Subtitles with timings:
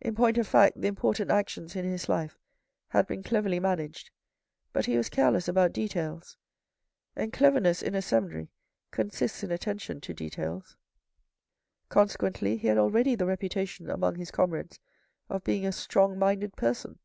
[0.00, 2.38] In point of fact the important actions in his life
[2.90, 4.12] had been cleverly managed,
[4.72, 6.36] but he was careless about details,
[7.16, 8.50] and cleverness in a seminary
[8.92, 10.76] consists in attention to details.
[11.88, 14.78] Consequently, he had already the reputation among his comrades
[15.28, 17.00] of being a strong minded person.